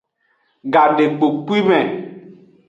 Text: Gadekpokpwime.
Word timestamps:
Gadekpokpwime. 0.73 1.79